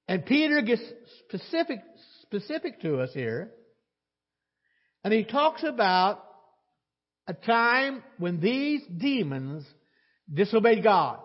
[0.08, 0.82] And Peter gets
[1.24, 1.80] specific,
[2.22, 3.50] specific to us here.
[5.02, 6.22] And he talks about
[7.26, 9.64] a time when these demons
[10.32, 11.18] disobeyed God.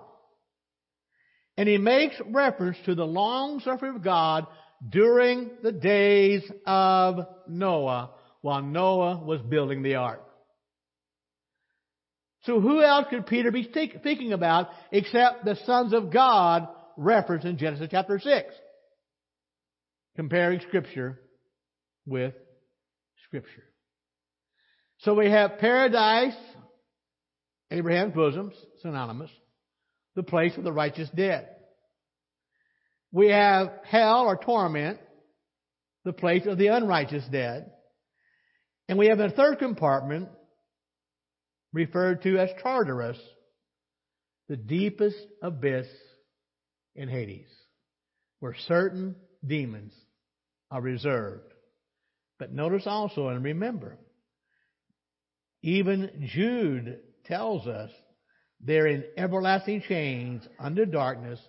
[1.57, 4.47] And he makes reference to the long suffering of God
[4.87, 10.23] during the days of Noah while Noah was building the ark.
[12.43, 17.57] So who else could Peter be speaking about except the sons of God referenced in
[17.57, 18.55] Genesis chapter 6?
[20.15, 21.21] Comparing scripture
[22.05, 22.33] with
[23.27, 23.63] scripture.
[24.99, 26.35] So we have paradise,
[27.69, 29.31] Abraham's bosom, synonymous,
[30.15, 31.47] the place of the righteous dead.
[33.11, 34.99] We have hell or torment,
[36.05, 37.71] the place of the unrighteous dead.
[38.87, 40.29] And we have a third compartment,
[41.73, 43.17] referred to as Tartarus,
[44.49, 45.87] the deepest abyss
[46.95, 47.47] in Hades,
[48.39, 49.93] where certain demons
[50.69, 51.53] are reserved.
[52.37, 53.97] But notice also, and remember,
[55.61, 57.91] even Jude tells us
[58.63, 61.39] they're in everlasting chains under darkness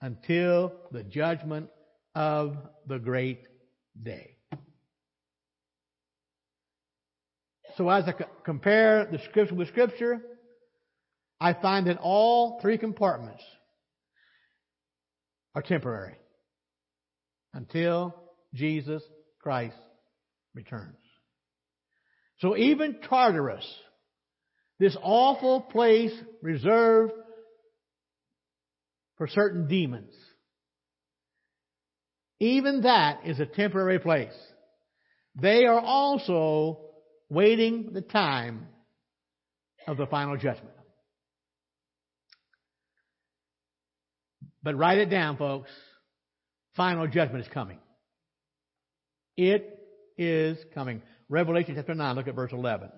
[0.00, 1.68] until the judgment
[2.14, 2.56] of
[2.86, 3.40] the great
[4.00, 4.36] day.
[7.76, 10.20] So as I compare the scripture with scripture,
[11.40, 13.42] I find that all three compartments
[15.54, 16.16] are temporary
[17.54, 18.14] until
[18.54, 19.02] Jesus
[19.42, 19.76] Christ
[20.54, 20.96] returns.
[22.40, 23.66] So even Tartarus,
[24.80, 27.12] this awful place reserved
[29.18, 30.14] for certain demons,
[32.40, 34.32] even that is a temporary place.
[35.40, 36.80] They are also
[37.28, 38.68] waiting the time
[39.86, 40.74] of the final judgment.
[44.62, 45.70] But write it down, folks.
[46.74, 47.78] Final judgment is coming.
[49.36, 49.78] It
[50.16, 51.02] is coming.
[51.28, 52.90] Revelation chapter 9, look at verse 11.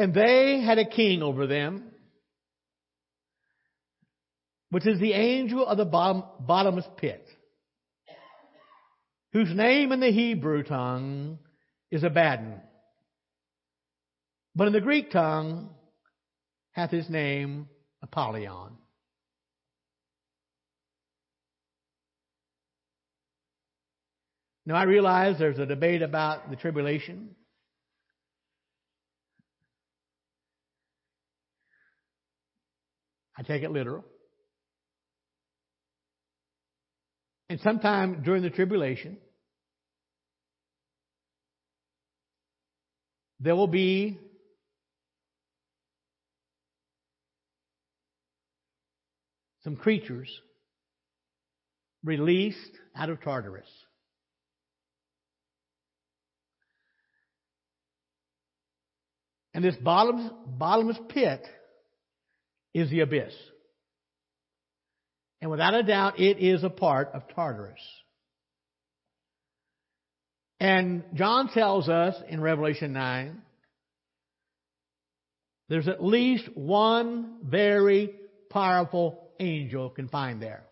[0.00, 1.90] And they had a king over them,
[4.70, 7.28] which is the angel of the bottom, bottomless pit
[9.34, 11.38] whose name in the Hebrew tongue
[11.90, 12.62] is Abaddon.
[14.56, 15.68] But in the Greek tongue
[16.72, 17.68] hath his name
[18.02, 18.78] Apollyon.
[24.64, 27.36] Now I realize there's a debate about the tribulation.
[33.40, 34.04] I take it literal.
[37.48, 39.16] And sometime during the tribulation,
[43.40, 44.18] there will be
[49.64, 50.28] some creatures
[52.04, 52.58] released
[52.94, 53.64] out of Tartarus.
[59.54, 61.42] And this bottomless, bottomless pit
[62.74, 63.32] is the abyss.
[65.40, 67.80] And without a doubt, it is a part of Tartarus.
[70.58, 73.40] And John tells us in Revelation 9,
[75.70, 78.14] there's at least one very
[78.50, 80.64] powerful angel confined there.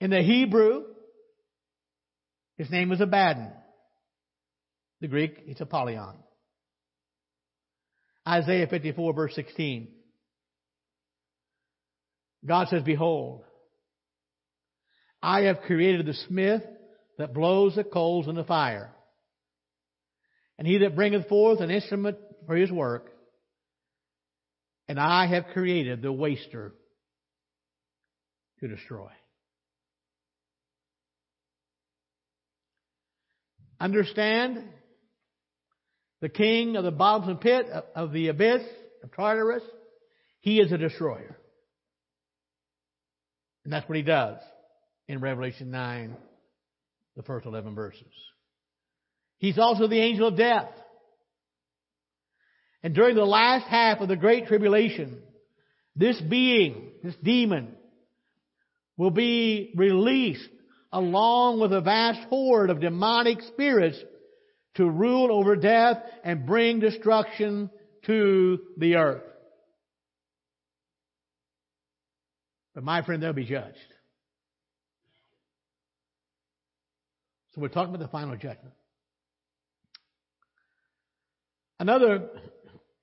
[0.00, 0.84] In the Hebrew,
[2.58, 3.50] his name is Abaddon.
[5.00, 6.16] The Greek, it's Apollyon.
[8.26, 9.88] Isaiah 54 verse 16.
[12.46, 13.44] God says, Behold,
[15.22, 16.62] I have created the smith
[17.18, 18.92] that blows the coals in the fire,
[20.58, 23.10] and he that bringeth forth an instrument for his work,
[24.88, 26.74] and I have created the waster
[28.60, 29.10] to destroy.
[33.80, 34.64] Understand
[36.22, 38.62] the king of the bottomless pit uh, of the abyss
[39.02, 39.64] of Tartarus,
[40.40, 41.36] he is a destroyer.
[43.64, 44.38] And that's what he does
[45.08, 46.16] in Revelation 9,
[47.16, 48.06] the first 11 verses.
[49.38, 50.70] He's also the angel of death.
[52.84, 55.22] And during the last half of the Great Tribulation,
[55.96, 57.74] this being, this demon,
[58.96, 60.48] will be released
[60.92, 63.98] along with a vast horde of demonic spirits
[64.74, 67.70] to rule over death and bring destruction
[68.06, 69.22] to the earth.
[72.74, 73.76] But my friend, they'll be judged.
[77.54, 78.74] So we're talking about the final judgment.
[81.78, 82.30] Another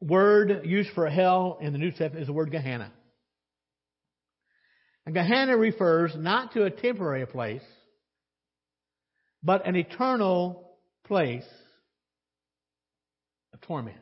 [0.01, 2.91] word used for hell in the New Testament is the word Gehenna.
[5.05, 7.63] And Gehenna refers not to a temporary place,
[9.43, 10.68] but an eternal
[11.09, 11.43] place
[13.51, 13.97] of torment.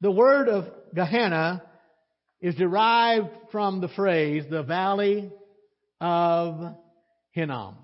[0.00, 0.64] The word of
[0.94, 1.62] Gehenna
[2.40, 5.30] is derived from the phrase, the valley
[6.00, 6.76] of
[7.32, 7.78] Hinnom.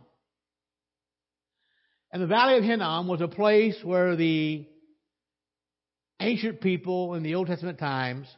[2.12, 4.64] And the valley of Hinnom was a place where the
[6.20, 8.28] ancient people in the Old Testament times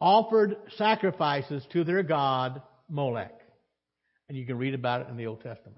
[0.00, 3.38] offered sacrifices to their god Molech.
[4.30, 5.76] And you can read about it in the Old Testament.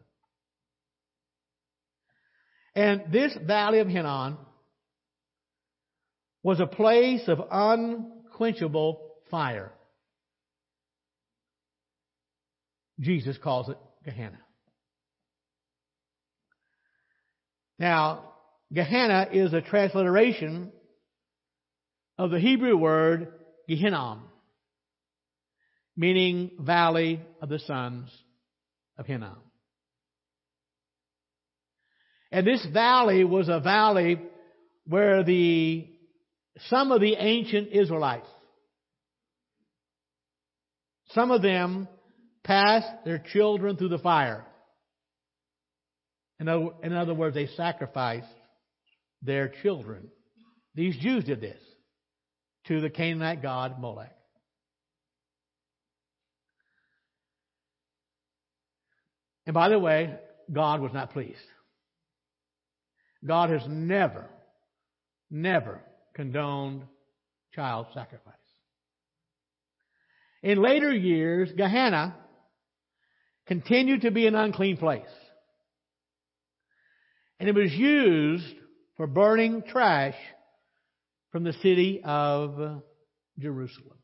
[2.79, 4.39] And this valley of Hinnom
[6.45, 9.72] was a place of unquenchable fire.
[13.01, 14.39] Jesus calls it Gehenna.
[17.81, 18.35] Now,
[18.72, 20.70] Gehenna is a transliteration
[22.16, 23.33] of the Hebrew word
[23.68, 24.20] Gehinnom,
[25.97, 28.09] meaning valley of the sons
[28.97, 29.47] of Hinnom.
[32.31, 34.20] And this valley was a valley
[34.87, 35.89] where the
[36.66, 38.29] some of the ancient Israelites,
[41.11, 41.89] some of them
[42.45, 44.45] passed their children through the fire.
[46.41, 48.26] In other, words, they sacrificed
[49.22, 50.09] their children.
[50.74, 51.59] These Jews did this
[52.68, 54.14] to the Canaanite god Molech.
[59.47, 60.14] And by the way,
[60.53, 61.39] God was not pleased.
[63.29, 64.24] God has never,
[65.31, 65.81] never
[66.14, 66.83] condoned
[67.55, 68.35] child sacrifice.
[70.43, 72.16] In later years, Gehenna
[73.47, 75.03] continued to be an unclean place.
[77.39, 78.55] And it was used
[78.97, 80.16] for burning trash
[81.31, 82.83] from the city of
[83.39, 83.99] Jerusalem.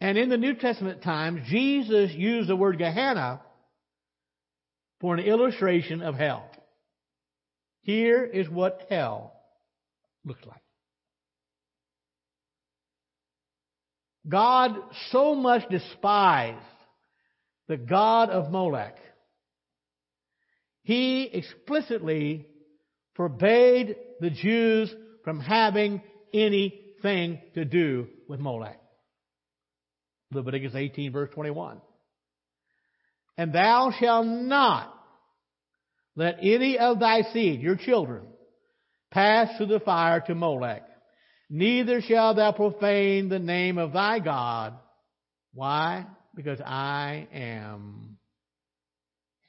[0.00, 3.40] And in the New Testament times, Jesus used the word Gehenna
[5.00, 6.50] for an illustration of hell.
[7.84, 9.32] Here is what hell
[10.24, 10.60] looks like.
[14.28, 14.76] God
[15.10, 16.58] so much despised
[17.68, 18.96] the God of Molech
[20.84, 22.46] he explicitly
[23.14, 28.78] forbade the Jews from having anything to do with Molech.
[30.30, 31.80] Leviticus 18 verse 21.
[33.38, 34.94] And thou shalt not
[36.16, 38.26] let any of thy seed, your children,
[39.10, 40.82] pass through the fire to Molech.
[41.50, 44.74] Neither shall thou profane the name of thy God.
[45.52, 46.06] Why?
[46.34, 48.16] Because I am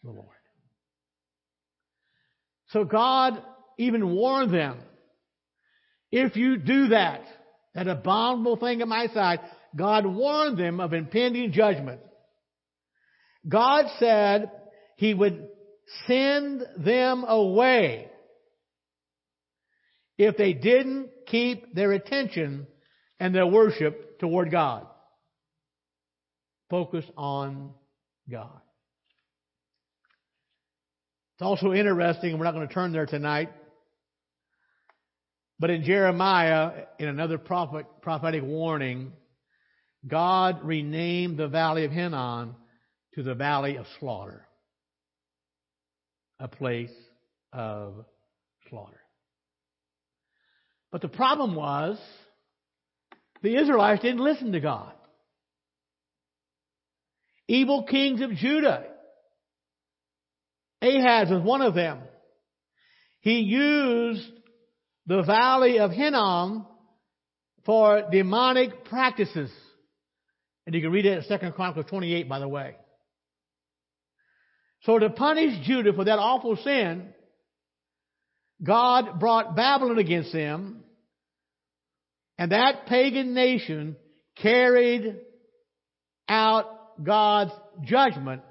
[0.03, 0.27] the Lord.
[2.69, 3.41] So God
[3.77, 4.77] even warned them,
[6.11, 7.21] if you do that,
[7.73, 9.39] that abominable thing at my side,
[9.75, 12.01] God warned them of impending judgment.
[13.47, 14.51] God said
[14.95, 15.47] He would
[16.07, 18.09] send them away
[20.17, 22.67] if they didn't keep their attention
[23.19, 24.85] and their worship toward God.
[26.69, 27.71] Focus on
[28.29, 28.61] God.
[31.35, 33.51] It's also interesting, and we're not going to turn there tonight,
[35.59, 39.11] but in Jeremiah, in another prophet, prophetic warning,
[40.07, 42.55] God renamed the valley of Hinnom
[43.15, 44.47] to the valley of slaughter,
[46.39, 46.93] a place
[47.53, 48.05] of
[48.69, 48.99] slaughter.
[50.91, 51.97] But the problem was,
[53.41, 54.91] the Israelites didn't listen to God.
[57.47, 58.85] Evil kings of Judah
[60.81, 61.99] Ahaz was one of them.
[63.21, 64.29] He used
[65.07, 66.67] the valley of Hinnom
[67.65, 69.51] for demonic practices.
[70.65, 72.75] And you can read it in 2 Chronicles 28, by the way.
[74.85, 77.07] So to punish Judah for that awful sin,
[78.63, 80.83] God brought Babylon against them,
[82.37, 83.95] and that pagan nation
[84.37, 85.17] carried
[86.29, 87.51] out God's
[87.83, 88.43] judgment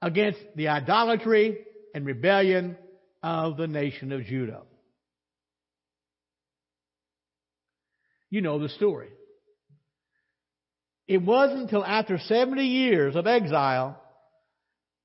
[0.00, 1.58] against the idolatry
[1.94, 2.76] and rebellion
[3.22, 4.62] of the nation of Judah.
[8.30, 9.08] You know the story.
[11.08, 14.00] It wasn't until after 70 years of exile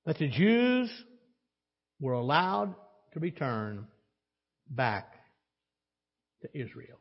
[0.05, 0.89] that the Jews
[1.99, 2.75] were allowed
[3.13, 3.87] to return
[4.69, 5.13] back
[6.41, 6.97] to Israel.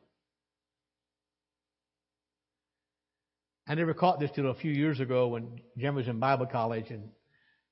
[3.67, 6.89] I never caught this till a few years ago when Jim was in Bible college
[6.89, 7.09] and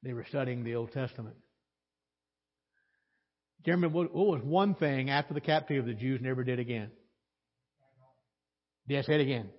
[0.02, 1.36] they were studying the Old Testament.
[3.66, 6.92] Jeremy, what was one thing after the captivity of the Jews never did again?
[8.88, 9.50] Yes, say it again.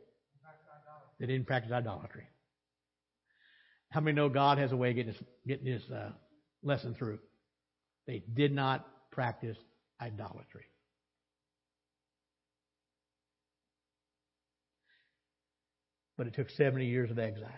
[1.18, 2.29] They didn't practice idolatry.
[3.90, 6.10] How many know God has a way of getting this, getting this uh,
[6.62, 7.18] lesson through?
[8.06, 9.56] They did not practice
[10.00, 10.66] idolatry.
[16.16, 17.50] But it took 70 years of exile.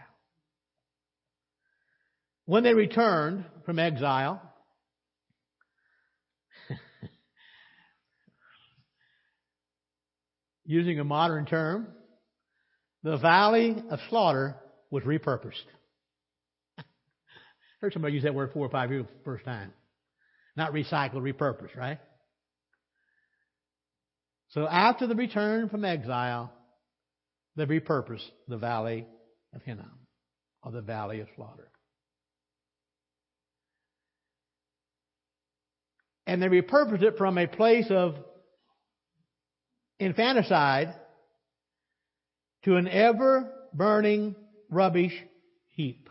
[2.46, 4.40] When they returned from exile,
[10.64, 11.88] using a modern term,
[13.02, 14.56] the valley of slaughter
[14.90, 15.64] was repurposed.
[17.82, 19.72] Heard somebody use that word four or five years first time.
[20.56, 21.98] Not recycle, repurpose, right?
[24.50, 26.52] So after the return from exile,
[27.56, 29.06] they repurposed the valley
[29.52, 29.98] of Hinnom,
[30.62, 31.70] or the valley of slaughter.
[36.26, 38.14] And they repurposed it from a place of
[39.98, 40.94] infanticide
[42.64, 44.36] to an ever burning
[44.70, 45.14] rubbish
[45.72, 46.08] heap.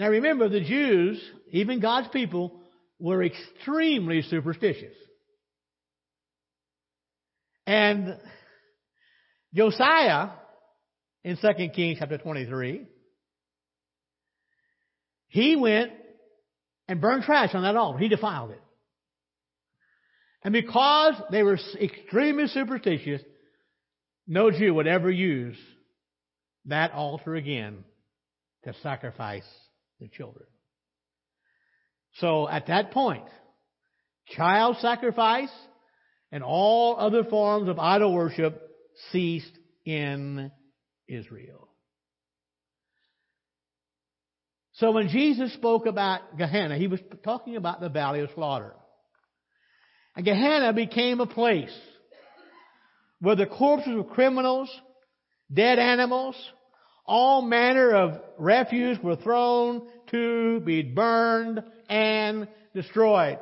[0.00, 2.58] Now remember, the Jews, even God's people,
[2.98, 4.94] were extremely superstitious.
[7.66, 8.16] And
[9.52, 10.30] Josiah,
[11.22, 12.86] in 2 Kings chapter 23,
[15.28, 15.92] he went
[16.88, 17.98] and burned trash on that altar.
[17.98, 18.62] He defiled it.
[20.42, 23.20] And because they were extremely superstitious,
[24.26, 25.58] no Jew would ever use
[26.64, 27.84] that altar again
[28.64, 29.44] to sacrifice
[30.00, 30.46] the children.
[32.14, 33.24] So at that point,
[34.28, 35.52] child sacrifice
[36.32, 38.60] and all other forms of idol worship
[39.12, 39.52] ceased
[39.84, 40.50] in
[41.08, 41.68] Israel.
[44.74, 48.74] So when Jesus spoke about Gehenna, he was talking about the valley of slaughter.
[50.16, 51.76] And Gehenna became a place
[53.20, 54.70] where the corpses of criminals,
[55.52, 56.34] dead animals,
[57.10, 59.82] all manner of refuse were thrown
[60.12, 63.40] to be burned and destroyed.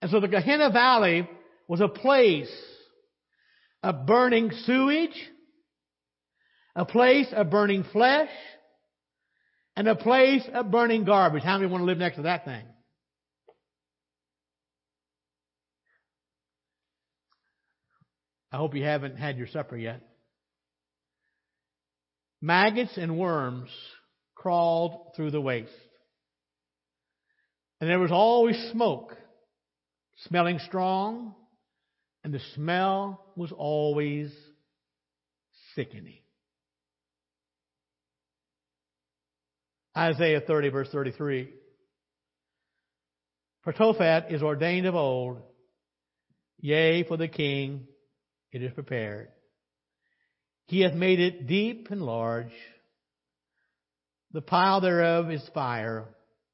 [0.00, 1.28] And so the Gehenna Valley
[1.66, 2.50] was a place
[3.82, 5.28] of burning sewage,
[6.76, 8.30] a place of burning flesh,
[9.76, 11.42] and a place of burning garbage.
[11.42, 12.64] How many want to live next to that thing?
[18.52, 20.02] I hope you haven't had your supper yet.
[22.40, 23.68] Maggots and worms
[24.34, 25.70] crawled through the waste.
[27.80, 29.16] And there was always smoke,
[30.28, 31.34] smelling strong,
[32.24, 34.32] and the smell was always
[35.74, 36.20] sickening.
[39.96, 41.50] Isaiah 30, verse 33.
[43.62, 45.42] For Tophet is ordained of old,
[46.58, 47.86] yea, for the king
[48.52, 49.28] it is prepared.
[50.70, 52.52] He hath made it deep and large.
[54.30, 56.04] The pile thereof is fire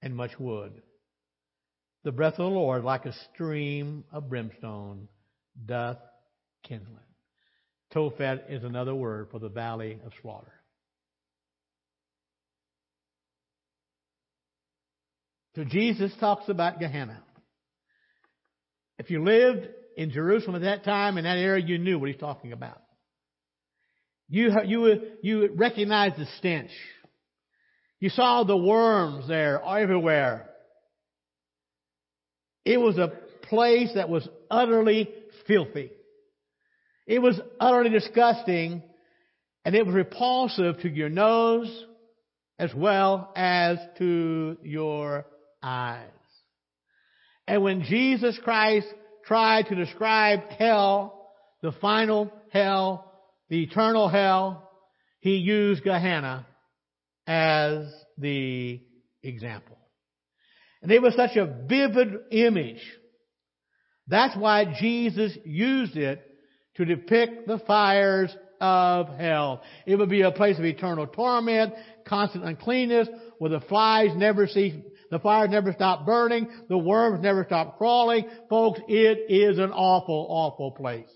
[0.01, 0.73] and much wood.
[2.03, 5.09] The breath of the Lord, like a stream of brimstone,
[5.63, 5.99] doth
[6.63, 7.95] kindle it.
[7.95, 10.55] Tophet is another word for the valley of slaughter.
[15.57, 17.23] So Jesus talks about Gehenna.
[18.99, 22.19] If you lived in Jerusalem at that time, in that area, you knew what he's
[22.19, 22.81] talking about.
[24.29, 26.71] You, you, you recognized the stench.
[28.01, 30.49] You saw the worms there everywhere.
[32.65, 33.13] It was a
[33.49, 35.09] place that was utterly
[35.47, 35.91] filthy.
[37.07, 38.83] It was utterly disgusting
[39.65, 41.85] and it was repulsive to your nose
[42.59, 45.27] as well as to your
[45.63, 46.09] eyes.
[47.47, 48.87] And when Jesus Christ
[49.25, 51.31] tried to describe hell,
[51.63, 53.13] the final hell,
[53.49, 54.71] the eternal hell,
[55.21, 56.47] he used Gehenna
[57.27, 57.87] as
[58.19, 58.81] the
[59.23, 59.77] example.
[60.83, 62.83] And it was such a vivid image.
[64.09, 66.23] That's why Jesus used it
[66.77, 69.63] to depict the fires of hell.
[69.87, 71.75] It would be a place of eternal torment,
[72.07, 74.75] constant uncleanness, where the flies never cease
[75.11, 76.49] The fires never stop burning.
[76.69, 78.29] The worms never stop crawling.
[78.49, 81.11] Folks, it is an awful, awful place.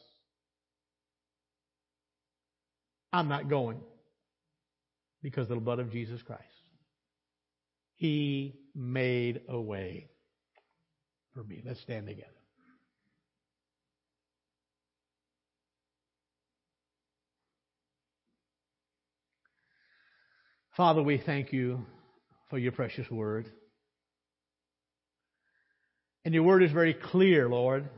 [3.13, 3.81] I'm not going
[5.23, 6.43] because of the blood of Jesus Christ.
[7.97, 10.09] He made a way
[11.35, 11.63] for me.
[11.65, 12.29] Let's stand together.
[20.77, 21.85] Father, we thank you
[22.49, 23.51] for your precious word.
[26.25, 27.89] And your word is very clear, Lord.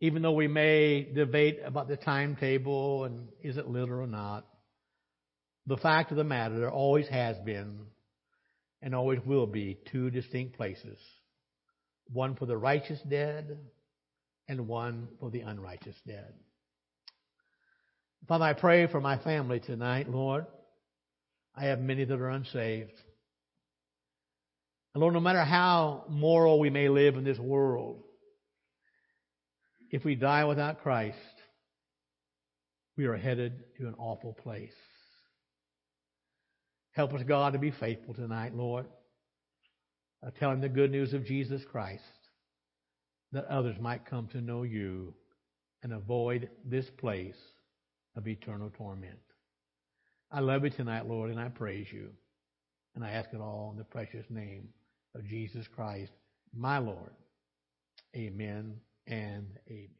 [0.00, 4.46] Even though we may debate about the timetable and is it literal or not,
[5.66, 7.80] the fact of the matter, there always has been
[8.80, 10.98] and always will be two distinct places
[12.10, 13.58] one for the righteous dead
[14.48, 16.32] and one for the unrighteous dead.
[18.26, 20.46] Father, I pray for my family tonight, Lord.
[21.54, 22.92] I have many that are unsaved.
[24.94, 28.02] And Lord, no matter how moral we may live in this world,
[29.90, 31.16] if we die without Christ,
[32.96, 34.74] we are headed to an awful place.
[36.92, 38.86] Help us, God, to be faithful tonight, Lord.
[40.26, 42.02] Uh, telling the good news of Jesus Christ
[43.30, 45.14] that others might come to know you
[45.84, 47.36] and avoid this place
[48.16, 49.20] of eternal torment.
[50.32, 52.10] I love you tonight, Lord, and I praise you.
[52.96, 54.70] And I ask it all in the precious name
[55.14, 56.10] of Jesus Christ,
[56.52, 57.12] my Lord.
[58.16, 59.97] Amen and amen.